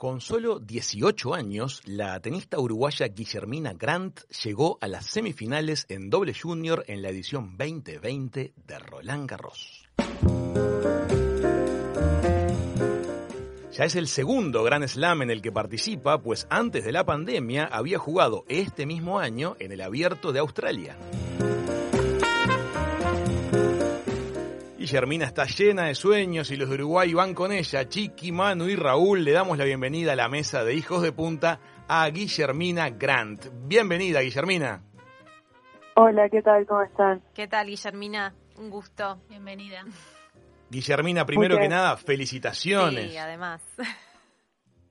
Con 0.00 0.22
solo 0.22 0.60
18 0.60 1.34
años, 1.34 1.82
la 1.84 2.18
tenista 2.20 2.58
uruguaya 2.58 3.06
Guillermina 3.08 3.74
Grant 3.74 4.20
llegó 4.42 4.78
a 4.80 4.88
las 4.88 5.04
semifinales 5.04 5.84
en 5.90 6.08
doble 6.08 6.32
junior 6.32 6.84
en 6.86 7.02
la 7.02 7.10
edición 7.10 7.58
2020 7.58 8.54
de 8.56 8.78
Roland 8.78 9.28
Garros. 9.28 9.86
Ya 13.76 13.84
es 13.84 13.94
el 13.94 14.08
segundo 14.08 14.62
Grand 14.62 14.88
Slam 14.88 15.20
en 15.20 15.30
el 15.30 15.42
que 15.42 15.52
participa, 15.52 16.22
pues 16.22 16.46
antes 16.48 16.82
de 16.86 16.92
la 16.92 17.04
pandemia 17.04 17.66
había 17.66 17.98
jugado 17.98 18.46
este 18.48 18.86
mismo 18.86 19.18
año 19.18 19.54
en 19.58 19.70
el 19.70 19.82
Abierto 19.82 20.32
de 20.32 20.38
Australia. 20.38 20.96
Guillermina 24.90 25.26
está 25.26 25.44
llena 25.44 25.84
de 25.84 25.94
sueños 25.94 26.50
y 26.50 26.56
los 26.56 26.68
de 26.68 26.74
Uruguay 26.74 27.14
van 27.14 27.32
con 27.32 27.52
ella. 27.52 27.88
Chiqui, 27.88 28.32
Manu 28.32 28.64
y 28.64 28.74
Raúl 28.74 29.22
le 29.22 29.30
damos 29.30 29.56
la 29.56 29.64
bienvenida 29.64 30.14
a 30.14 30.16
la 30.16 30.28
mesa 30.28 30.64
de 30.64 30.74
hijos 30.74 31.00
de 31.00 31.12
punta 31.12 31.60
a 31.86 32.08
Guillermina 32.08 32.90
Grant. 32.90 33.46
Bienvenida, 33.68 34.20
Guillermina. 34.20 34.82
Hola, 35.94 36.28
¿qué 36.28 36.42
tal? 36.42 36.66
¿Cómo 36.66 36.82
están? 36.82 37.22
¿Qué 37.32 37.46
tal, 37.46 37.68
Guillermina? 37.68 38.34
Un 38.58 38.68
gusto. 38.68 39.20
Bienvenida. 39.28 39.84
Guillermina, 40.68 41.24
primero 41.24 41.56
que 41.56 41.68
nada, 41.68 41.96
felicitaciones. 41.96 43.12
Sí, 43.12 43.16
además. 43.16 43.62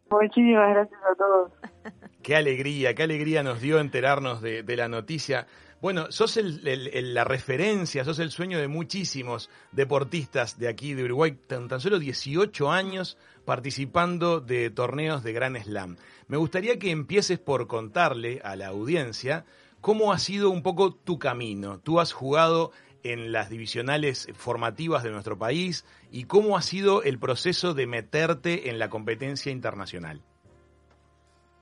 Muchísimas 0.09 0.75
gracias 0.75 0.99
a 1.11 1.15
todos. 1.15 1.51
Qué 2.23 2.37
alegría, 2.37 2.93
qué 2.93 3.03
alegría 3.03 3.43
nos 3.43 3.61
dio 3.61 3.79
enterarnos 3.79 4.41
de, 4.41 4.63
de 4.63 4.75
la 4.75 4.87
noticia. 4.87 5.47
Bueno, 5.81 6.11
sos 6.11 6.37
la 6.37 7.23
referencia, 7.23 8.03
sos 8.03 8.19
el 8.19 8.31
sueño 8.31 8.59
de 8.59 8.67
muchísimos 8.67 9.49
deportistas 9.71 10.59
de 10.59 10.67
aquí 10.67 10.93
de 10.93 11.05
Uruguay, 11.05 11.31
tan, 11.47 11.69
tan, 11.69 11.79
solo 11.79 11.99
18 11.99 12.69
años 12.69 13.17
participando 13.45 14.41
de 14.41 14.71
torneos 14.71 15.23
de 15.23 15.31
Gran 15.31 15.55
Slam. 15.55 15.95
Me 16.27 16.35
gustaría 16.35 16.79
que 16.79 16.91
empieces 16.91 17.39
por 17.39 17.67
contarle 17.67 18.41
a 18.43 18.57
la 18.57 18.67
audiencia 18.67 19.45
cómo 19.79 20.11
ha 20.11 20.19
sido 20.19 20.49
un 20.49 20.63
poco 20.63 20.93
tu 20.93 21.17
camino. 21.17 21.79
Tú 21.79 22.01
has 22.01 22.11
jugado 22.11 22.71
en 23.03 23.31
las 23.31 23.49
divisionales 23.49 24.27
formativas 24.33 25.03
de 25.03 25.11
nuestro 25.11 25.37
país 25.37 25.85
y 26.11 26.25
cómo 26.25 26.57
ha 26.57 26.61
sido 26.61 27.03
el 27.03 27.19
proceso 27.19 27.73
de 27.73 27.87
meterte 27.87 28.69
en 28.69 28.79
la 28.79 28.89
competencia 28.89 29.49
internacional. 29.49 30.21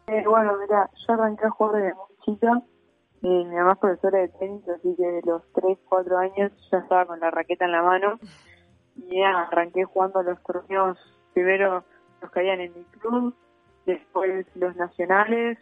Eh, 0.07 0.23
bueno, 0.25 0.53
mira, 0.59 0.89
yo 1.05 1.13
arranqué 1.13 1.45
a 1.45 1.51
jugar 1.51 1.83
de 1.83 1.93
chica 2.25 2.63
mi 3.21 3.45
mamá 3.45 3.73
es 3.73 3.79
profesora 3.79 4.19
de 4.19 4.29
tenis, 4.29 4.67
así 4.69 4.95
que 4.95 5.05
de 5.05 5.21
los 5.25 5.41
3, 5.53 5.77
4 5.89 6.17
años 6.17 6.51
ya 6.71 6.77
estaba 6.79 7.05
con 7.05 7.19
la 7.19 7.31
raqueta 7.31 7.65
en 7.65 7.71
la 7.71 7.81
mano. 7.81 8.19
Y 8.95 9.21
ya 9.21 9.41
arranqué 9.41 9.85
jugando 9.85 10.21
los 10.23 10.41
torneos, 10.43 10.97
primero 11.33 11.83
los 12.21 12.31
que 12.31 12.39
habían 12.39 12.61
en 12.61 12.73
mi 12.73 12.83
club, 12.85 13.35
después 13.85 14.45
los 14.55 14.75
nacionales. 14.75 15.57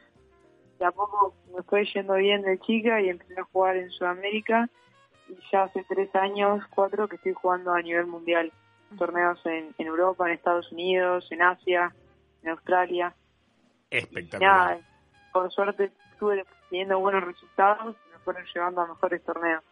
De 0.79 0.85
a 0.85 0.91
poco 0.91 1.33
me 1.55 1.63
fue 1.63 1.85
yendo 1.85 2.15
bien 2.15 2.41
de 2.41 2.59
chica 2.59 2.99
y 3.01 3.09
empecé 3.09 3.39
a 3.39 3.43
jugar 3.45 3.77
en 3.77 3.89
Sudamérica. 3.91 4.69
Y 5.29 5.37
ya 5.51 5.63
hace 5.63 5.83
3 5.87 6.13
años, 6.15 6.63
4 6.75 7.07
que 7.07 7.15
estoy 7.15 7.33
jugando 7.33 7.73
a 7.73 7.81
nivel 7.81 8.07
mundial. 8.07 8.51
Torneos 8.97 9.43
en, 9.45 9.73
en 9.77 9.87
Europa, 9.87 10.27
en 10.27 10.33
Estados 10.35 10.71
Unidos, 10.71 11.27
en 11.31 11.41
Asia, 11.41 11.93
en 12.43 12.49
Australia. 12.49 13.13
Espectacular. 13.89 14.79
por 15.31 15.51
suerte 15.51 15.91
estuve 16.11 16.45
teniendo 16.75 16.99
buenos 16.99 17.23
resultados 17.23 17.95
y 18.05 18.11
me 18.11 18.19
fueron 18.19 18.43
llevando 18.53 18.81
a 18.81 18.87
mejores 18.87 19.23
torneos. 19.23 19.63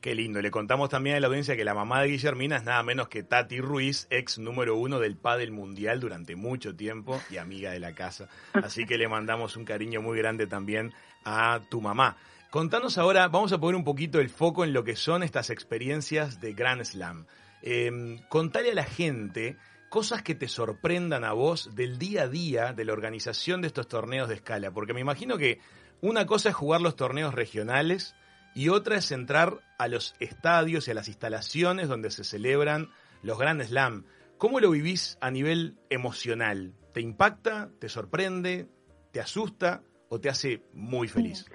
Qué 0.00 0.14
lindo. 0.14 0.40
Le 0.40 0.50
contamos 0.50 0.88
también 0.88 1.16
a 1.16 1.20
la 1.20 1.26
audiencia 1.26 1.54
que 1.54 1.66
la 1.66 1.74
mamá 1.74 2.00
de 2.00 2.08
Guillermina 2.08 2.56
es 2.56 2.64
nada 2.64 2.82
menos 2.82 3.08
que 3.08 3.22
Tati 3.22 3.60
Ruiz, 3.60 4.06
ex 4.08 4.38
número 4.38 4.74
uno 4.76 4.98
del 4.98 5.18
pádel 5.18 5.50
mundial 5.50 6.00
durante 6.00 6.36
mucho 6.36 6.74
tiempo 6.74 7.20
y 7.28 7.36
amiga 7.36 7.72
de 7.72 7.80
la 7.80 7.94
casa. 7.94 8.28
Así 8.54 8.86
que 8.86 8.96
le 8.96 9.06
mandamos 9.06 9.58
un 9.58 9.66
cariño 9.66 10.00
muy 10.00 10.16
grande 10.16 10.46
también 10.46 10.94
a 11.26 11.60
tu 11.68 11.82
mamá. 11.82 12.16
Contanos 12.48 12.96
ahora, 12.96 13.28
vamos 13.28 13.52
a 13.52 13.58
poner 13.58 13.76
un 13.76 13.84
poquito 13.84 14.18
el 14.18 14.30
foco 14.30 14.64
en 14.64 14.72
lo 14.72 14.82
que 14.82 14.96
son 14.96 15.22
estas 15.22 15.50
experiencias 15.50 16.40
de 16.40 16.54
Grand 16.54 16.82
Slam. 16.84 17.26
Eh, 17.60 18.18
contale 18.30 18.70
a 18.70 18.74
la 18.74 18.84
gente 18.84 19.58
cosas 19.90 20.22
que 20.22 20.34
te 20.34 20.48
sorprendan 20.48 21.24
a 21.24 21.34
vos 21.34 21.74
del 21.74 21.98
día 21.98 22.22
a 22.22 22.28
día 22.28 22.72
de 22.72 22.86
la 22.86 22.94
organización 22.94 23.60
de 23.60 23.66
estos 23.66 23.88
torneos 23.88 24.30
de 24.30 24.36
escala, 24.36 24.70
porque 24.70 24.94
me 24.94 25.00
imagino 25.00 25.36
que 25.36 25.60
una 26.02 26.26
cosa 26.26 26.50
es 26.50 26.54
jugar 26.54 26.80
los 26.80 26.96
torneos 26.96 27.34
regionales 27.34 28.14
y 28.54 28.68
otra 28.68 28.96
es 28.96 29.12
entrar 29.12 29.60
a 29.78 29.88
los 29.88 30.14
estadios 30.20 30.88
y 30.88 30.90
a 30.90 30.94
las 30.94 31.08
instalaciones 31.08 31.88
donde 31.88 32.10
se 32.10 32.24
celebran 32.24 32.88
los 33.22 33.38
Grand 33.38 33.62
Slam. 33.62 34.04
¿Cómo 34.38 34.60
lo 34.60 34.70
vivís 34.70 35.18
a 35.20 35.30
nivel 35.30 35.78
emocional? 35.90 36.72
¿Te 36.92 37.00
impacta? 37.00 37.70
¿Te 37.78 37.88
sorprende? 37.88 38.68
¿Te 39.12 39.20
asusta? 39.20 39.82
¿O 40.08 40.20
te 40.20 40.28
hace 40.28 40.62
muy 40.72 41.08
feliz? 41.08 41.46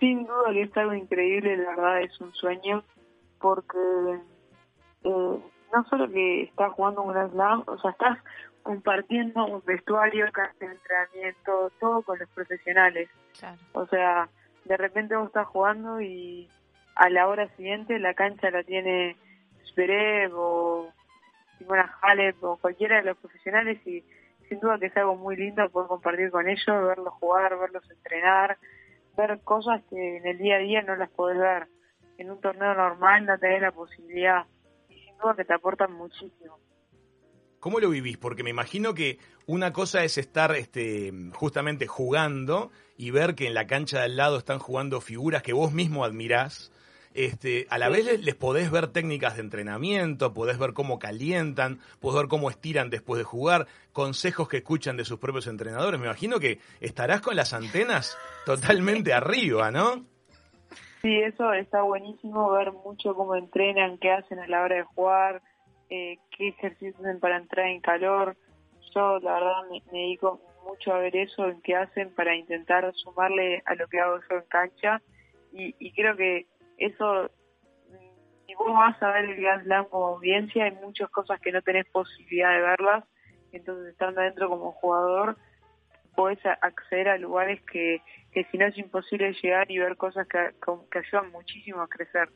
Sin 0.00 0.24
duda 0.24 0.52
que 0.52 0.62
es 0.62 0.76
algo 0.76 0.94
increíble, 0.94 1.56
la 1.56 1.70
verdad 1.70 2.02
es 2.02 2.20
un 2.20 2.32
sueño, 2.34 2.84
porque 3.38 3.78
eh, 5.04 5.40
no 5.72 5.84
solo 5.84 6.10
que 6.10 6.42
estás 6.42 6.72
jugando 6.72 7.02
un 7.02 7.12
Grand 7.12 7.32
Slam, 7.32 7.64
o 7.66 7.78
sea, 7.78 7.90
estás 7.90 8.18
compartiendo 8.62 9.46
un 9.46 9.62
vestuario, 9.64 10.26
de 10.58 10.66
entrenamiento, 10.66 11.72
todo 11.80 12.02
con 12.02 12.18
los 12.18 12.28
profesionales. 12.30 13.08
O 13.72 13.86
sea, 13.86 14.28
de 14.64 14.76
repente 14.76 15.16
vos 15.16 15.28
estás 15.28 15.46
jugando 15.46 16.00
y 16.00 16.48
a 16.94 17.08
la 17.08 17.26
hora 17.26 17.48
siguiente 17.56 17.98
la 17.98 18.14
cancha 18.14 18.50
la 18.50 18.62
tiene 18.62 19.16
Zverev 19.72 20.32
o 20.34 20.92
Simona 21.58 21.96
Halep 22.02 22.42
o 22.44 22.56
cualquiera 22.58 22.96
de 22.96 23.04
los 23.04 23.16
profesionales 23.18 23.84
y 23.86 24.04
sin 24.48 24.60
duda 24.60 24.78
que 24.78 24.86
es 24.86 24.96
algo 24.96 25.16
muy 25.16 25.36
lindo 25.36 25.68
poder 25.70 25.88
compartir 25.88 26.30
con 26.30 26.48
ellos, 26.48 26.66
verlos 26.66 27.14
jugar, 27.14 27.58
verlos 27.58 27.88
entrenar, 27.90 28.58
ver 29.16 29.40
cosas 29.44 29.82
que 29.88 30.16
en 30.18 30.26
el 30.26 30.38
día 30.38 30.56
a 30.56 30.58
día 30.58 30.82
no 30.82 30.96
las 30.96 31.10
podés 31.10 31.38
ver. 31.38 31.68
En 32.18 32.30
un 32.30 32.40
torneo 32.40 32.74
normal 32.74 33.24
no 33.24 33.38
tenés 33.38 33.62
la 33.62 33.72
posibilidad 33.72 34.44
duda 35.20 35.34
que 35.36 35.44
te 35.44 35.54
aportan 35.54 35.92
muchísimo. 35.92 36.58
¿Cómo 37.60 37.78
lo 37.78 37.90
vivís? 37.90 38.16
Porque 38.16 38.42
me 38.42 38.50
imagino 38.50 38.94
que 38.94 39.18
una 39.46 39.72
cosa 39.72 40.02
es 40.02 40.16
estar 40.16 40.56
este, 40.56 41.12
justamente 41.34 41.86
jugando 41.86 42.70
y 42.96 43.10
ver 43.10 43.34
que 43.34 43.46
en 43.46 43.54
la 43.54 43.66
cancha 43.66 43.98
de 43.98 44.04
al 44.04 44.16
lado 44.16 44.38
están 44.38 44.58
jugando 44.58 45.00
figuras 45.02 45.42
que 45.42 45.52
vos 45.52 45.72
mismo 45.72 46.04
admirás. 46.04 46.72
Este, 47.12 47.66
a 47.70 47.76
la 47.76 47.88
vez 47.88 48.20
les, 48.20 48.34
podés 48.36 48.70
ver 48.70 48.86
técnicas 48.86 49.34
de 49.34 49.42
entrenamiento, 49.42 50.32
podés 50.32 50.58
ver 50.58 50.72
cómo 50.72 50.98
calientan, 50.98 51.80
podés 51.98 52.20
ver 52.20 52.28
cómo 52.28 52.48
estiran 52.48 52.88
después 52.88 53.18
de 53.18 53.24
jugar, 53.24 53.66
consejos 53.92 54.48
que 54.48 54.58
escuchan 54.58 54.96
de 54.96 55.04
sus 55.04 55.18
propios 55.18 55.46
entrenadores. 55.46 56.00
Me 56.00 56.06
imagino 56.06 56.38
que 56.38 56.60
estarás 56.80 57.20
con 57.20 57.36
las 57.36 57.52
antenas 57.52 58.16
totalmente 58.46 59.12
arriba, 59.12 59.70
¿no? 59.70 60.06
Sí, 61.02 61.18
eso 61.20 61.52
está 61.54 61.82
buenísimo, 61.82 62.50
ver 62.50 62.72
mucho 62.72 63.14
cómo 63.14 63.34
entrenan, 63.34 63.96
qué 63.98 64.10
hacen 64.10 64.38
a 64.38 64.46
la 64.46 64.62
hora 64.62 64.76
de 64.76 64.82
jugar, 64.82 65.40
eh, 65.88 66.18
qué 66.30 66.48
ejercicios 66.48 66.94
hacen 67.00 67.20
para 67.20 67.38
entrar 67.38 67.66
en 67.66 67.80
calor. 67.80 68.36
Yo 68.94 69.18
la 69.20 69.34
verdad 69.34 69.62
me, 69.70 69.82
dedico 69.90 70.40
mucho 70.66 70.92
a 70.92 70.98
ver 70.98 71.16
eso, 71.16 71.48
en 71.48 71.62
qué 71.62 71.74
hacen 71.74 72.14
para 72.14 72.36
intentar 72.36 72.92
sumarle 72.94 73.62
a 73.64 73.74
lo 73.76 73.88
que 73.88 73.98
hago 73.98 74.18
yo 74.28 74.36
en 74.36 74.44
cancha 74.48 75.00
y, 75.52 75.92
creo 75.92 76.16
que 76.16 76.46
eso, 76.76 77.30
si 78.46 78.54
vos 78.54 78.72
vas 78.72 79.02
a 79.02 79.10
ver 79.10 79.24
el 79.24 79.40
Grand 79.40 79.64
Slam 79.64 79.86
como 79.86 80.06
audiencia, 80.08 80.64
hay 80.64 80.72
muchas 80.72 81.10
cosas 81.10 81.40
que 81.40 81.50
no 81.50 81.62
tenés 81.62 81.86
posibilidad 81.86 82.50
de 82.50 82.60
verlas, 82.60 83.04
entonces 83.52 83.92
estando 83.92 84.20
adentro 84.20 84.48
como 84.48 84.72
jugador 84.72 85.36
podés 86.14 86.38
acceder 86.44 87.08
a 87.08 87.18
lugares 87.18 87.60
que, 87.62 88.02
que 88.32 88.44
si 88.44 88.58
no 88.58 88.66
es 88.66 88.76
imposible 88.78 89.32
llegar 89.42 89.70
y 89.70 89.78
ver 89.78 89.96
cosas 89.96 90.26
que, 90.28 90.38
que 90.90 90.98
ayudan 90.98 91.30
muchísimo 91.30 91.82
a 91.82 91.88
crecer. 91.88 92.28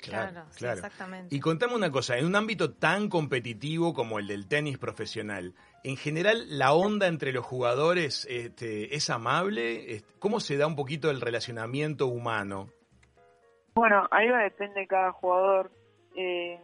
Claro, 0.00 0.44
claro. 0.56 0.74
exactamente. 0.74 1.34
Y 1.34 1.40
contame 1.40 1.74
una 1.74 1.90
cosa, 1.90 2.18
en 2.18 2.26
un 2.26 2.36
ámbito 2.36 2.74
tan 2.74 3.08
competitivo 3.08 3.94
como 3.94 4.18
el 4.18 4.26
del 4.26 4.46
tenis 4.46 4.76
profesional, 4.76 5.54
en 5.82 5.96
general 5.96 6.58
la 6.58 6.74
onda 6.74 7.06
entre 7.06 7.32
los 7.32 7.44
jugadores 7.44 8.26
este, 8.28 8.94
es 8.94 9.08
amable. 9.08 10.02
¿Cómo 10.18 10.40
se 10.40 10.58
da 10.58 10.66
un 10.66 10.76
poquito 10.76 11.10
el 11.10 11.20
relacionamiento 11.22 12.06
humano? 12.06 12.68
Bueno, 13.74 14.06
ahí 14.10 14.28
va 14.28 14.42
depende 14.42 14.80
de 14.80 14.86
cada 14.86 15.12
jugador. 15.12 15.70
Eh, 16.16 16.60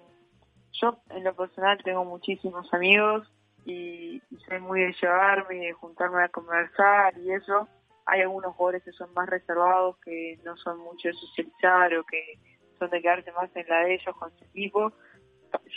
yo 0.72 1.00
en 1.10 1.24
lo 1.24 1.34
personal 1.34 1.78
tengo 1.82 2.04
muchísimos 2.04 2.72
amigos 2.74 3.26
y, 3.64 4.22
soy 4.48 4.60
muy 4.60 4.80
de 4.80 4.94
llevarme 5.00 5.56
y 5.56 5.66
de 5.66 5.72
juntarme 5.72 6.24
a 6.24 6.28
conversar 6.28 7.16
y 7.18 7.32
eso. 7.32 7.68
Hay 8.06 8.22
algunos 8.22 8.54
jugadores 8.56 8.82
que 8.82 8.92
son 8.92 9.12
más 9.14 9.28
reservados, 9.28 9.96
que 9.98 10.38
no 10.44 10.56
son 10.56 10.78
mucho 10.78 11.08
de 11.08 11.14
socializar 11.14 11.94
o 11.94 12.04
que 12.04 12.38
son 12.78 12.90
de 12.90 13.00
quedarse 13.00 13.30
más 13.32 13.54
en 13.54 13.68
la 13.68 13.80
de 13.80 13.94
ellos 13.94 14.16
con 14.16 14.30
su 14.36 14.44
equipo. 14.44 14.92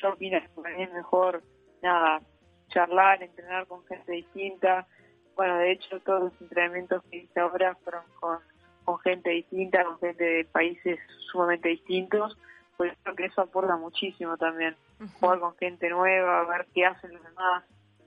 Yo 0.01 0.09
opino 0.09 0.39
que 0.39 0.83
es 0.83 0.93
mejor, 0.93 1.43
nada, 1.81 2.21
charlar, 2.69 3.21
entrenar 3.21 3.67
con 3.67 3.85
gente 3.85 4.11
distinta. 4.11 4.87
Bueno, 5.35 5.57
de 5.57 5.71
hecho, 5.71 5.99
todos 6.01 6.23
los 6.23 6.41
entrenamientos 6.41 7.03
que 7.09 7.17
hice 7.17 7.39
ahora 7.39 7.75
fueron 7.83 8.03
con, 8.19 8.39
con 8.83 8.99
gente 8.99 9.31
distinta, 9.31 9.83
con 9.83 9.99
gente 9.99 10.23
de 10.23 10.45
países 10.45 10.99
sumamente 11.31 11.69
distintos. 11.69 12.37
Pues 12.77 12.93
creo 13.03 13.15
que 13.15 13.25
eso 13.25 13.41
aporta 13.41 13.75
muchísimo 13.77 14.37
también. 14.37 14.75
Jugar 15.19 15.39
con 15.39 15.55
gente 15.57 15.89
nueva, 15.89 16.45
ver 16.45 16.67
qué 16.73 16.85
hacen 16.85 17.13
los 17.13 17.23
demás, 17.23 17.63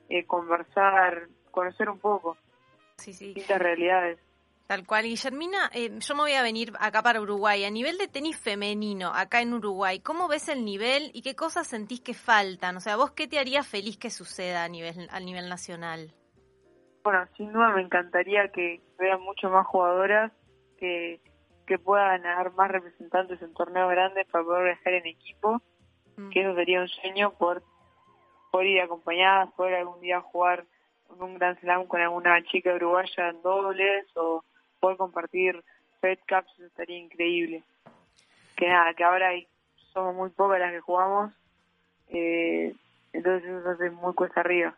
eh, 0.09 0.25
conversar, 0.27 1.29
conocer 1.51 1.89
un 1.91 1.99
poco 1.99 2.37
sí, 2.97 3.13
sí. 3.13 3.27
distintas 3.27 3.59
realidades. 3.59 4.19
Tal 4.67 4.85
cual. 4.85 5.05
Guillermina, 5.05 5.71
eh, 5.73 5.91
yo 5.99 6.15
me 6.17 6.23
voy 6.23 6.33
a 6.33 6.43
venir 6.43 6.73
acá 6.81 7.03
para 7.03 7.21
Uruguay. 7.21 7.65
A 7.65 7.71
nivel 7.71 7.99
de 7.99 8.09
tenis 8.09 8.37
femenino, 8.37 9.13
acá 9.15 9.41
en 9.41 9.55
Uruguay, 9.55 10.01
¿cómo 10.01 10.27
ves 10.27 10.49
el 10.49 10.65
nivel 10.65 11.11
y 11.15 11.23
qué 11.23 11.37
cosas 11.37 11.69
sentís 11.69 12.01
que 12.01 12.15
faltan? 12.15 12.77
O 12.77 12.81
sea, 12.81 12.97
¿vos 12.97 13.13
qué 13.13 13.29
te 13.29 13.39
haría 13.39 13.63
feliz 13.63 13.97
que 13.97 14.11
suceda 14.11 14.65
a 14.65 14.69
nivel, 14.69 15.09
a 15.11 15.21
nivel 15.21 15.49
nacional? 15.49 16.13
Bueno, 17.05 17.25
sin 17.37 17.53
duda 17.53 17.71
me 17.71 17.83
encantaría 17.83 18.49
que 18.49 18.81
vean 18.99 19.21
mucho 19.21 19.49
más 19.49 19.65
jugadoras 19.69 20.33
que, 20.79 21.21
que 21.65 21.79
puedan 21.79 22.27
haber 22.27 22.53
más 22.53 22.69
representantes 22.69 23.41
en 23.43 23.55
torneos 23.55 23.89
grandes 23.89 24.27
para 24.27 24.45
poder 24.45 24.65
viajar 24.65 24.95
en 24.95 25.07
equipo, 25.07 25.63
mm. 26.17 26.31
que 26.31 26.41
eso 26.41 26.55
sería 26.57 26.81
un 26.81 26.89
sueño 26.89 27.33
por, 27.39 27.63
por 28.51 28.65
ir 28.65 28.81
acompañadas, 28.81 29.53
poder 29.53 29.75
algún 29.75 30.01
día 30.01 30.21
jugar 30.21 30.65
en 31.15 31.23
un 31.23 31.35
Grand 31.35 31.59
Slam 31.61 31.87
con 31.87 32.01
alguna 32.01 32.43
chica 32.45 32.75
uruguaya 32.75 33.29
en 33.29 33.43
dobles 33.43 34.07
o 34.15 34.45
poder 34.81 34.97
compartir 34.97 35.65
Fed 36.01 36.19
Cups 36.29 36.59
estaría 36.61 36.99
increíble. 36.99 37.63
Que 38.57 38.69
nada, 38.69 38.95
que 38.95 39.05
ahora 39.05 39.29
hay, 39.29 39.47
somos 39.93 40.15
muy 40.15 40.31
pocas 40.31 40.59
las 40.59 40.73
que 40.73 40.81
jugamos, 40.81 41.33
eh, 42.09 42.75
entonces 43.13 43.49
eso 43.49 43.71
hace 43.71 43.91
muy 43.91 44.15
cuesta 44.15 44.41
arriba. 44.41 44.75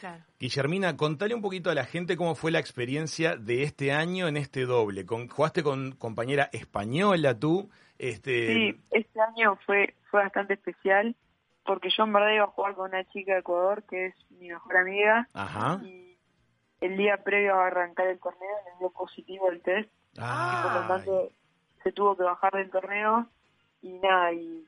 Claro. 0.00 0.22
Guillermina, 0.38 0.96
contale 0.96 1.34
un 1.34 1.42
poquito 1.42 1.70
a 1.70 1.74
la 1.74 1.84
gente 1.84 2.16
cómo 2.16 2.34
fue 2.34 2.50
la 2.50 2.58
experiencia 2.58 3.36
de 3.36 3.62
este 3.62 3.92
año 3.92 4.28
en 4.28 4.36
este 4.36 4.64
doble. 4.64 5.06
Con, 5.06 5.28
jugaste 5.28 5.62
con 5.62 5.92
compañera 5.92 6.48
española 6.52 7.38
tú. 7.38 7.70
Este... 7.98 8.54
Sí, 8.54 8.80
este 8.90 9.20
año 9.20 9.56
fue, 9.64 9.94
fue 10.10 10.22
bastante 10.22 10.54
especial 10.54 11.14
porque 11.64 11.90
yo 11.96 12.04
en 12.04 12.12
verdad 12.12 12.32
iba 12.32 12.44
a 12.44 12.48
jugar 12.48 12.74
con 12.74 12.90
una 12.90 13.04
chica 13.04 13.34
de 13.34 13.40
Ecuador 13.40 13.84
que 13.84 14.06
es 14.06 14.14
mi 14.30 14.48
mejor 14.48 14.76
amiga. 14.76 15.28
Ajá. 15.32 15.80
Y 15.82 16.16
el 16.80 16.96
día 16.96 17.22
previo 17.22 17.54
a 17.54 17.66
arrancar 17.66 18.08
el 18.08 18.18
torneo 18.18 18.56
le 18.64 18.78
dio 18.78 18.90
positivo 18.90 19.50
el 19.50 19.62
test. 19.62 19.90
Y 20.14 20.62
por 20.62 20.74
lo 20.74 20.86
tanto 20.88 21.30
se 21.82 21.92
tuvo 21.92 22.16
que 22.16 22.24
bajar 22.24 22.52
del 22.52 22.70
torneo 22.70 23.26
y 23.82 23.98
nada, 23.98 24.32
y 24.32 24.64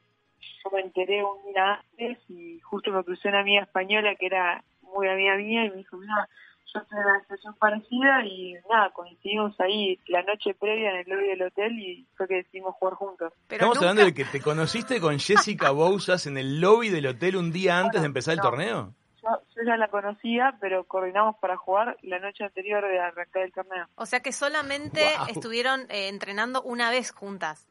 yo 0.62 0.70
me 0.72 0.80
enteré 0.80 1.22
un 1.22 1.52
día 1.52 1.74
antes 1.74 2.18
y 2.28 2.58
justo 2.60 2.90
me 2.90 3.04
crucé 3.04 3.28
una 3.28 3.40
amiga 3.40 3.62
española 3.62 4.14
que 4.16 4.26
era 4.26 4.64
muy 4.82 5.08
amiga 5.08 5.36
mía 5.36 5.64
y 5.64 5.70
me 5.70 5.76
dijo, 5.76 5.96
mira, 5.96 6.28
yo 6.72 6.80
estoy 6.80 6.98
en 6.98 7.04
una 7.06 7.20
situación 7.20 7.54
parecida 7.54 8.24
y 8.24 8.54
nada, 8.70 8.90
coincidimos 8.90 9.58
ahí 9.60 9.98
la 10.06 10.22
noche 10.22 10.54
previa 10.54 10.90
en 10.90 10.96
el 10.96 11.08
lobby 11.08 11.28
del 11.28 11.42
hotel 11.42 11.78
y 11.78 12.06
fue 12.16 12.26
que 12.26 12.34
decidimos 12.36 12.74
jugar 12.76 12.94
juntos. 12.94 13.32
Estamos 13.48 13.78
hablando 13.78 14.04
de 14.04 14.14
que 14.14 14.24
te 14.24 14.40
conociste 14.40 15.00
con 15.00 15.18
Jessica 15.18 15.70
Bousas 15.70 16.26
en 16.26 16.38
el 16.38 16.60
lobby 16.60 16.88
del 16.88 17.06
hotel 17.06 17.36
un 17.36 17.52
día 17.52 17.78
antes 17.78 18.00
de 18.00 18.06
empezar 18.06 18.34
el 18.34 18.40
torneo. 18.40 18.92
Yo, 19.22 19.64
ya 19.64 19.76
la 19.76 19.88
conocía, 19.88 20.56
pero 20.60 20.84
coordinamos 20.84 21.36
para 21.36 21.56
jugar 21.56 21.96
la 22.02 22.18
noche 22.18 22.44
anterior 22.44 22.86
de 22.86 22.98
arrancar 22.98 23.42
el 23.42 23.52
torneo. 23.52 23.86
O 23.94 24.04
sea 24.04 24.20
que 24.20 24.32
solamente 24.32 25.02
estuvieron 25.28 25.82
eh, 25.88 26.08
entrenando 26.08 26.62
una 26.62 26.90
vez 26.90 27.10
juntas. 27.10 27.66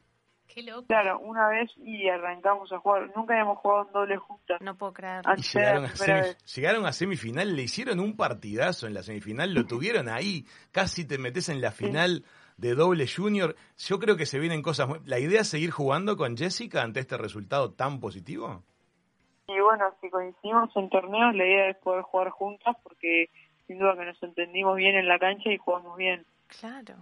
Qué 0.46 0.62
loco. 0.62 0.86
Claro, 0.86 1.18
una 1.20 1.48
vez 1.48 1.70
y 1.78 2.08
arrancamos 2.08 2.72
a 2.72 2.78
jugar. 2.78 3.10
Nunca 3.16 3.34
habíamos 3.34 3.58
jugado 3.58 3.86
en 3.86 3.92
doble 3.92 4.16
juntas. 4.18 4.60
No 4.60 4.76
puedo 4.76 4.92
creer. 4.92 5.22
llegaron, 5.24 5.84
a 5.86 6.36
llegaron 6.54 6.86
a 6.86 6.92
semifinal, 6.92 7.56
le 7.56 7.62
hicieron 7.62 8.00
un 8.00 8.16
partidazo 8.16 8.86
en 8.86 8.94
la 8.94 9.02
semifinal, 9.02 9.52
lo 9.52 9.66
tuvieron 9.66 10.08
ahí. 10.08 10.46
Casi 10.70 11.06
te 11.06 11.18
metes 11.18 11.48
en 11.48 11.60
la 11.60 11.72
final 11.72 12.24
de 12.56 12.74
doble 12.74 13.06
junior. 13.08 13.56
Yo 13.78 13.98
creo 13.98 14.16
que 14.16 14.26
se 14.26 14.38
vienen 14.38 14.62
cosas 14.62 14.88
muy... 14.88 15.00
¿La 15.04 15.18
idea 15.18 15.40
es 15.40 15.48
seguir 15.48 15.70
jugando 15.70 16.16
con 16.16 16.36
Jessica 16.36 16.82
ante 16.82 17.00
este 17.00 17.16
resultado 17.16 17.72
tan 17.72 18.00
positivo? 18.00 18.62
Y 19.48 19.60
bueno, 19.60 19.92
si 20.00 20.08
coincidimos 20.08 20.70
en 20.76 20.88
torneos, 20.88 21.34
la 21.34 21.44
idea 21.44 21.70
es 21.70 21.76
poder 21.78 22.02
jugar 22.02 22.30
juntas 22.30 22.76
porque 22.82 23.30
sin 23.66 23.78
duda 23.78 23.96
que 23.96 24.04
nos 24.04 24.22
entendimos 24.22 24.76
bien 24.76 24.94
en 24.94 25.08
la 25.08 25.18
cancha 25.18 25.50
y 25.50 25.58
jugamos 25.58 25.96
bien. 25.96 26.24
Claro. 26.46 26.94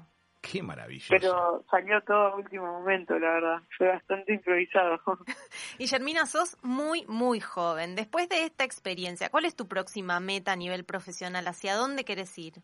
Qué 0.43 0.61
maravilloso. 0.61 1.09
Pero 1.09 1.65
salió 1.71 2.01
todo 2.03 2.27
a 2.27 2.35
último 2.35 2.67
momento, 2.67 3.17
la 3.17 3.31
verdad. 3.31 3.63
Fue 3.79 3.87
bastante 3.87 4.35
improvisado. 4.35 5.01
y 5.79 5.87
Germina, 5.87 6.27
sos 6.27 6.59
muy, 6.63 7.07
muy 7.07 7.39
joven. 7.39 7.95
Después 7.95 8.29
de 8.29 8.45
esta 8.45 8.65
experiencia, 8.65 9.31
¿cuál 9.31 9.45
es 9.45 9.55
tu 9.55 9.69
próxima 9.69 10.19
meta 10.19 10.53
a 10.53 10.57
nivel 10.57 10.85
profesional? 10.85 11.47
¿Hacia 11.47 11.77
dónde 11.77 12.05
quieres 12.05 12.37
ir? 12.39 12.55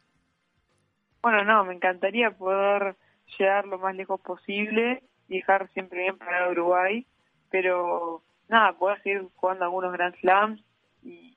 Bueno, 1.22 1.44
no, 1.44 1.64
me 1.64 1.74
encantaría 1.74 2.32
poder 2.32 2.96
llegar 3.38 3.64
lo 3.66 3.78
más 3.78 3.94
lejos 3.94 4.20
posible 4.20 5.04
y 5.28 5.36
dejar 5.36 5.70
siempre 5.72 6.00
bien 6.00 6.18
para 6.18 6.50
Uruguay. 6.50 7.06
Pero 7.48 8.24
nada, 8.48 8.72
poder 8.72 9.00
seguir 9.02 9.28
jugando 9.36 9.64
algunos 9.64 9.92
Grand 9.92 10.16
Slams 10.16 10.60
y 11.04 11.36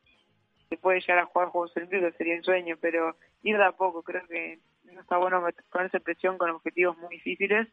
se 0.70 0.78
puede 0.78 1.02
llegar 1.02 1.20
a 1.20 1.26
jugar 1.26 1.50
Juegos 1.50 1.78
Olímpicos 1.78 2.16
sería 2.18 2.36
un 2.36 2.44
sueño, 2.44 2.78
pero 2.82 3.16
ir 3.44 3.58
de 3.58 3.64
a 3.64 3.74
poco, 3.74 4.02
creo 4.02 4.26
que 4.28 4.60
no 4.92 5.02
está 5.02 5.18
bueno 5.18 5.44
ponerse 5.72 6.00
presión 6.00 6.38
con 6.38 6.50
objetivos 6.50 6.98
muy 6.98 7.16
difíciles, 7.16 7.68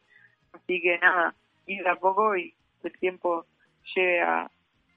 así 0.52 0.80
que 0.80 0.98
nada, 0.98 1.34
ir 1.66 1.86
a 1.86 1.96
poco 1.96 2.36
y 2.36 2.54
el 2.82 2.92
tiempo 2.98 3.46
llegue 3.94 4.20
a, 4.20 4.50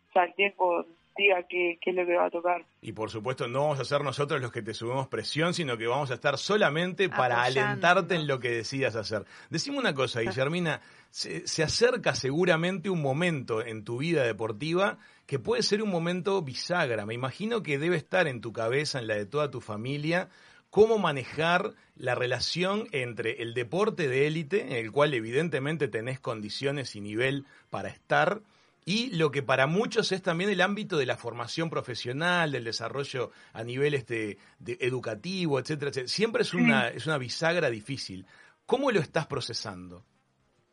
o 0.09 0.13
sea, 0.13 0.25
el 0.25 0.33
tiempo 0.35 0.85
diga 1.17 1.43
qué, 1.47 1.77
qué 1.81 1.89
es 1.89 1.95
lo 1.95 2.05
que 2.05 2.15
va 2.15 2.25
a 2.25 2.29
tocar. 2.29 2.65
Y 2.81 2.93
por 2.93 3.09
supuesto 3.09 3.47
no 3.47 3.61
vamos 3.61 3.79
a 3.79 3.85
ser 3.85 4.01
nosotros 4.01 4.41
los 4.41 4.51
que 4.51 4.61
te 4.61 4.73
subimos 4.73 5.07
presión, 5.07 5.53
sino 5.53 5.77
que 5.77 5.87
vamos 5.87 6.11
a 6.11 6.15
estar 6.15 6.37
solamente 6.37 7.09
para 7.09 7.43
alentarte 7.43 8.15
en 8.15 8.27
lo 8.27 8.39
que 8.39 8.49
decidas 8.51 8.95
hacer. 8.95 9.25
Decime 9.49 9.79
una 9.79 9.93
cosa, 9.93 10.21
Guillermina, 10.21 10.81
se, 11.09 11.47
se 11.47 11.63
acerca 11.63 12.15
seguramente 12.15 12.89
un 12.89 13.01
momento 13.01 13.63
en 13.63 13.83
tu 13.83 13.97
vida 13.97 14.23
deportiva 14.23 14.97
que 15.25 15.39
puede 15.39 15.63
ser 15.63 15.81
un 15.81 15.89
momento 15.89 16.41
bisagra. 16.41 17.05
Me 17.05 17.13
imagino 17.13 17.61
que 17.63 17.77
debe 17.77 17.97
estar 17.97 18.27
en 18.27 18.41
tu 18.41 18.51
cabeza, 18.51 18.99
en 18.99 19.07
la 19.07 19.15
de 19.15 19.25
toda 19.25 19.51
tu 19.51 19.61
familia, 19.61 20.29
cómo 20.71 20.97
manejar 20.97 21.73
la 21.95 22.15
relación 22.15 22.87
entre 22.93 23.43
el 23.43 23.53
deporte 23.53 24.07
de 24.07 24.25
élite, 24.25 24.61
en 24.61 24.71
el 24.71 24.91
cual 24.91 25.13
evidentemente 25.13 25.87
tenés 25.87 26.19
condiciones 26.19 26.95
y 26.95 27.01
nivel 27.01 27.45
para 27.69 27.89
estar, 27.89 28.39
y 28.83 29.15
lo 29.15 29.29
que 29.29 29.43
para 29.43 29.67
muchos 29.67 30.11
es 30.11 30.23
también 30.23 30.49
el 30.49 30.61
ámbito 30.61 30.97
de 30.97 31.05
la 31.05 31.17
formación 31.17 31.69
profesional, 31.69 32.51
del 32.51 32.63
desarrollo 32.63 33.29
a 33.53 33.63
nivel 33.63 33.93
este, 33.93 34.39
de 34.57 34.77
educativo, 34.81 35.59
etcétera, 35.59 35.91
Siempre 36.07 36.41
es 36.41 36.53
una, 36.55 36.87
es 36.87 37.05
una 37.05 37.19
bisagra 37.19 37.69
difícil. 37.69 38.25
¿Cómo 38.65 38.89
lo 38.89 38.99
estás 38.99 39.27
procesando? 39.27 40.03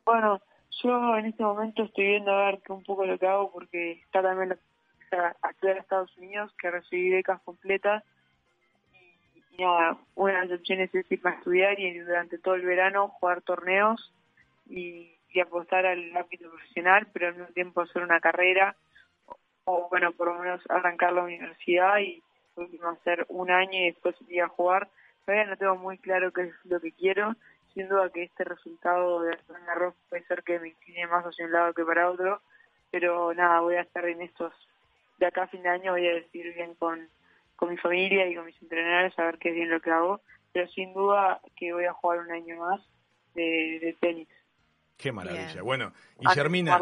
Bueno, 0.07 0.41
yo 0.83 1.17
en 1.17 1.27
este 1.27 1.43
momento 1.43 1.83
estoy 1.83 2.07
viendo 2.07 2.31
a 2.31 2.47
ver 2.47 2.61
un 2.69 2.85
poco 2.85 3.05
lo 3.05 3.19
que 3.19 3.27
hago 3.27 3.51
porque 3.53 3.93
está 3.93 4.23
también 4.23 4.59
la, 5.11 5.37
a 5.43 5.51
Estados 5.73 6.17
Unidos, 6.17 6.51
que 6.59 6.71
recibí 6.71 7.11
becas 7.11 7.43
completas 7.43 8.05
una 10.15 10.41
de 10.41 10.47
las 10.47 10.59
opciones 10.61 10.95
es 10.95 11.11
ir 11.11 11.21
a 11.25 11.31
estudiar 11.31 11.79
y 11.81 11.99
durante 11.99 12.39
todo 12.39 12.55
el 12.55 12.65
verano 12.65 13.09
jugar 13.09 13.43
torneos 13.43 14.13
y, 14.69 15.15
apostar 15.41 15.87
al 15.87 16.17
ámbito 16.17 16.51
profesional, 16.51 17.07
pero 17.13 17.29
al 17.29 17.35
mismo 17.35 17.53
tiempo 17.53 17.81
hacer 17.81 18.03
una 18.03 18.19
carrera 18.19 18.75
o, 19.65 19.89
bueno, 19.89 20.11
por 20.11 20.27
lo 20.29 20.39
menos 20.41 20.61
arrancar 20.69 21.13
la 21.13 21.23
universidad 21.23 21.99
y 21.99 22.21
hacer 22.83 23.25
un 23.29 23.49
año 23.51 23.79
y 23.79 23.93
después 23.93 24.17
ir 24.27 24.43
a 24.43 24.49
jugar. 24.49 24.89
Todavía 25.25 25.47
no 25.47 25.57
tengo 25.57 25.77
muy 25.77 25.99
claro 25.99 26.33
qué 26.33 26.43
es 26.43 26.55
lo 26.65 26.81
que 26.81 26.91
quiero, 26.91 27.37
sin 27.75 27.89
duda 27.89 28.11
que 28.11 28.25
este 28.25 28.43
resultado 28.43 29.21
de 29.23 29.39
Rock 29.77 29.95
puede 30.09 30.25
ser 30.25 30.43
que 30.43 30.59
me 30.59 30.69
incline 30.71 31.07
más 31.07 31.25
hacia 31.25 31.47
un 31.47 31.53
lado 31.53 31.73
que 31.73 31.85
para 31.85 32.11
otro, 32.11 32.41
pero 32.91 33.33
nada, 33.35 33.61
voy 33.61 33.77
a 33.77 33.83
estar 33.83 34.05
en 34.07 34.23
estos, 34.23 34.53
de 35.19 35.27
acá 35.27 35.45
a 35.45 35.49
fin 35.49 35.63
de 35.63 35.69
año 35.69 35.93
voy 35.93 36.07
a 36.09 36.15
decir 36.15 36.53
bien 36.55 36.75
con 36.75 37.09
con 37.59 37.71
mi 37.71 37.77
familia 37.77 38.29
y 38.29 38.37
con 38.37 38.47
mis 38.47 38.63
entrenadores 38.63 39.19
a 39.19 39.25
ver 39.25 39.39
qué 39.39 39.49
es 39.49 39.57
bien 39.57 39.69
lo 39.69 39.81
que 39.81 39.91
hago, 39.91 40.21
pero 40.53 40.69
sin 40.69 40.95
duda 40.95 41.41
que 41.57 41.73
voy 41.73 41.87
a 41.87 41.93
jugar 41.93 42.21
un 42.21 42.31
año 42.31 42.57
más 42.57 42.81
de, 43.35 43.97
tenis. 44.01 44.29
Qué 44.97 45.11
maravilla. 45.11 45.63
Bueno, 45.63 45.93
y 46.21 46.29
Germina, 46.29 46.81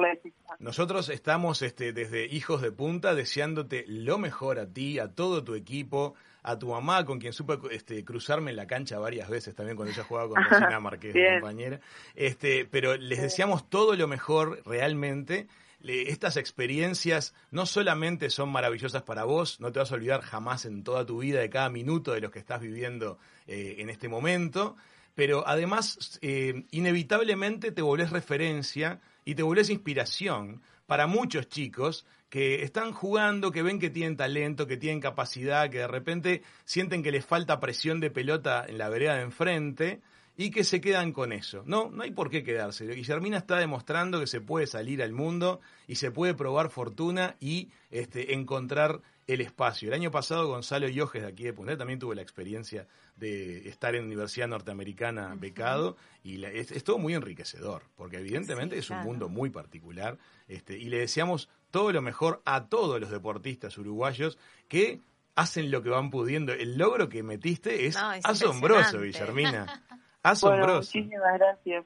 nosotros 0.59 1.09
estamos 1.09 1.63
este, 1.63 1.95
desde 1.95 2.27
Hijos 2.27 2.61
de 2.61 2.73
Punta 2.73 3.15
deseándote 3.15 3.85
lo 3.89 4.19
mejor 4.19 4.59
a 4.59 4.67
ti, 4.67 4.99
a 4.99 5.15
todo 5.15 5.45
tu 5.45 5.55
equipo, 5.55 6.15
a 6.43 6.59
tu 6.59 6.69
mamá, 6.69 7.07
con 7.07 7.19
quien 7.19 7.33
supe 7.33 7.59
este, 7.71 8.05
cruzarme 8.05 8.51
en 8.51 8.57
la 8.57 8.67
cancha 8.67 8.99
varias 8.99 9.31
veces 9.31 9.55
también 9.55 9.77
cuando 9.77 9.95
ella 9.95 10.05
jugaba 10.05 10.29
con 10.29 10.45
Rosina 10.45 10.79
Marqués, 10.81 11.15
compañera. 11.41 11.81
Este, 12.15 12.67
pero 12.67 12.97
les 12.97 13.23
deseamos 13.23 13.71
todo 13.71 13.97
lo 13.97 14.07
mejor 14.09 14.63
realmente 14.67 15.49
estas 15.83 16.37
experiencias 16.37 17.35
no 17.51 17.67
solamente 17.67 18.31
son 18.31 18.51
maravillosas 18.51 19.03
para 19.03 19.25
vos, 19.25 19.61
no 19.61 19.73
te 19.73 19.79
vas 19.79 19.93
a 19.93 19.95
olvidar 19.95 20.23
jamás 20.23 20.65
en 20.65 20.83
toda 20.83 21.07
tu 21.07 21.19
vida 21.19 21.41
de 21.41 21.51
cada 21.51 21.71
minuto 21.71 22.13
de 22.13 22.21
lo 22.21 22.31
que 22.31 22.39
estás 22.39 22.61
viviendo 22.61 23.19
eh, 23.47 23.77
en 23.79 23.91
este 23.91 24.09
momento, 24.09 24.77
pero 25.15 25.47
además 25.47 26.19
eh, 26.23 26.65
inevitablemente 26.71 27.73
te 27.73 27.83
volvés 27.83 28.11
referencia 28.11 29.01
y 29.25 29.35
te 29.35 29.43
volvés 29.43 29.71
inspiración 29.71 30.63
para 30.87 31.07
muchos 31.07 31.49
chicos 31.49 32.07
que 32.29 32.63
están 32.63 32.93
jugando, 32.93 33.53
que 33.53 33.63
ven 33.63 33.79
que 33.79 33.91
tienen 33.91 34.17
talento, 34.17 34.67
que 34.67 34.77
tienen 34.77 35.01
capacidad, 35.01 35.71
que 35.71 35.79
de 35.79 35.89
repente 35.89 36.43
sienten 36.65 37.03
que 37.03 37.13
les 37.13 37.25
falta 37.25 37.61
presión 37.61 38.01
de 38.01 38.11
pelota 38.11 38.65
en 38.67 38.79
la 38.79 38.89
vereda 38.89 39.17
de 39.17 39.23
enfrente 39.23 40.01
y 40.37 40.51
que 40.51 40.65
se 40.65 40.81
quedan 40.81 41.13
con 41.13 41.33
eso. 41.33 41.63
No, 41.67 41.91
no 41.91 42.03
hay 42.03 42.11
por 42.11 42.31
qué 42.31 42.45
quedarse. 42.45 42.87
Guillermina 42.87 43.39
está 43.39 43.57
demostrando 43.57 44.21
que 44.21 44.27
se 44.27 44.41
puede 44.41 44.67
salir 44.67 45.03
al 45.03 45.13
mundo 45.13 45.61
y 45.87 45.97
se 45.97 46.11
puede 46.11 46.35
probar 46.35 46.69
fortuna 46.69 47.37
y 47.41 47.71
este, 47.91 48.35
encontrar 48.35 49.01
el 49.27 49.41
espacio. 49.41 49.89
El 49.89 49.95
año 49.95 50.11
pasado 50.11 50.47
Gonzalo 50.47 50.89
Yojes 50.89 51.23
de 51.23 51.29
aquí 51.29 51.45
de 51.45 51.53
Punta 51.53 51.77
también 51.77 51.99
tuvo 51.99 52.15
la 52.15 52.23
experiencia 52.23 52.87
de 53.17 53.69
estar 53.69 53.95
en 53.95 54.05
Universidad 54.05 54.47
Norteamericana 54.47 55.35
becado 55.37 55.97
y 56.23 56.45
es, 56.45 56.85
todo 56.85 56.99
muy 56.99 57.15
enriquecedor, 57.15 57.83
porque 57.97 58.19
evidentemente 58.19 58.79
es 58.79 58.91
un 58.91 58.99
mundo 58.99 59.29
muy 59.29 59.51
particular 59.51 60.19
este, 60.49 60.79
y 60.79 60.85
le 60.91 60.99
deseamos 60.99 61.49
todo 61.71 61.93
lo 61.93 62.03
mejor 62.03 62.43
a 62.45 62.67
todos 62.67 63.01
los 63.01 63.11
deportistas 63.11 63.77
uruguayos 63.79 64.39
que 64.69 65.01
hacen 65.35 65.71
lo 65.71 65.83
que 65.83 65.91
van 65.91 66.11
pudiendo. 66.11 66.53
El 66.53 66.79
logro 66.79 67.09
que 67.09 67.23
metiste 67.23 67.87
es, 67.87 67.97
asombroso, 67.97 69.01
Guillermina. 69.01 69.83
Asombroso. 70.31 70.99
muchísimas 70.99 71.39
gracias. 71.39 71.85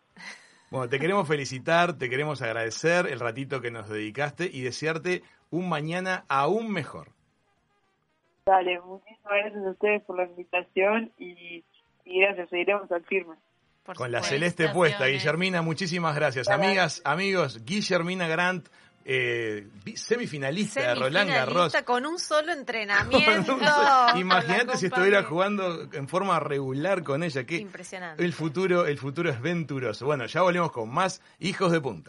Bueno, 0.70 0.88
te 0.88 1.00
queremos 1.00 1.26
felicitar, 1.26 1.98
te 1.98 2.08
queremos 2.08 2.42
agradecer 2.42 3.06
el 3.06 3.18
ratito 3.18 3.60
que 3.60 3.70
nos 3.72 3.88
dedicaste 3.88 4.48
y 4.52 4.62
desearte 4.62 5.22
un 5.50 5.68
mañana 5.68 6.24
aún 6.28 6.70
mejor. 6.70 7.08
Dale, 8.46 8.80
muchísimas 8.80 9.32
gracias 9.32 9.66
a 9.66 9.70
ustedes 9.70 10.02
por 10.02 10.16
la 10.16 10.24
invitación 10.24 11.12
y, 11.18 11.64
gracias, 12.04 12.48
seguiremos 12.50 12.90
al 12.92 13.04
firme. 13.04 13.34
Con 13.96 14.12
la 14.12 14.22
celeste 14.22 14.68
puesta, 14.68 15.06
Guillermina, 15.06 15.62
muchísimas 15.62 16.14
gracias. 16.14 16.48
Amigas, 16.48 17.02
amigos, 17.04 17.64
Guillermina 17.64 18.28
Grant, 18.28 18.68
eh, 19.04 19.66
semifinalista, 19.94 20.80
de 20.80 20.94
Roland 20.94 21.30
Garros. 21.30 21.74
Con 21.84 22.06
un 22.06 22.18
solo 22.18 22.52
entrenamiento. 22.52 23.58
Imagínate 24.16 24.76
si 24.76 24.86
estuviera 24.86 25.22
jugando 25.22 25.88
en 25.92 26.08
forma 26.08 26.38
regular 26.40 27.02
con 27.02 27.22
ella. 27.22 27.44
Que 27.44 27.56
Impresionante. 27.56 28.24
El 28.24 28.32
futuro, 28.32 28.86
el 28.86 28.98
futuro 28.98 29.30
es 29.30 29.40
venturoso. 29.40 30.06
Bueno, 30.06 30.26
ya 30.26 30.42
volvemos 30.42 30.72
con 30.72 30.92
más 30.92 31.22
Hijos 31.38 31.72
de 31.72 31.80
Punta. 31.80 32.08